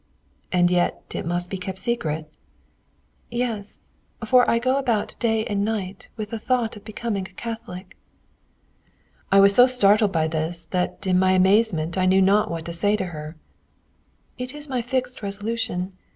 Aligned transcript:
"And 0.51 0.71
yet 0.71 1.03
it 1.13 1.27
must 1.27 1.51
be 1.51 1.59
kept 1.59 1.77
secret?" 1.77 2.27
"Yes, 3.29 3.83
for 4.25 4.49
I 4.49 4.57
go 4.57 4.77
about 4.77 5.13
day 5.19 5.45
and 5.45 5.63
night 5.63 6.09
with 6.17 6.31
the 6.31 6.39
thought 6.39 6.75
of 6.75 6.83
becoming 6.83 7.27
a 7.29 7.33
Catholic." 7.33 7.95
I 9.31 9.39
was 9.39 9.53
so 9.53 9.67
startled 9.67 10.11
by 10.11 10.27
this, 10.27 10.65
that 10.71 11.05
in 11.05 11.19
my 11.19 11.33
amazement 11.33 11.99
I 11.99 12.07
knew 12.07 12.19
not 12.19 12.49
what 12.49 12.65
to 12.65 12.73
say 12.73 12.95
to 12.95 13.05
her. 13.13 13.35
"It 14.39 14.55
is 14.55 14.67
my 14.67 14.81
fixed 14.81 15.21
resolution. 15.21 15.93